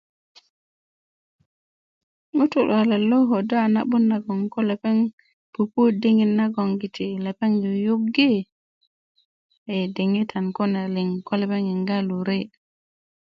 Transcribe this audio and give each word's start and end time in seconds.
ŋutu 2.35 2.59
luwalet 2.67 3.03
lo 3.09 3.17
kodo 3.29 3.55
a 3.65 3.67
na'but 3.73 4.03
nagoŋ 4.09 4.39
ko 4.53 4.59
lepeŋ 4.69 4.97
pupu 5.53 5.81
diŋit 6.01 6.31
na 6.39 6.45
lepeŋ 7.25 7.51
yuyugi 7.63 8.31
i 9.75 9.77
diŋitam 9.95 10.45
kune 10.57 10.81
liŋ 10.95 11.09
ko 11.27 11.33
lepeŋ 11.41 11.61
yinga 11.69 11.97
lure 12.07 12.39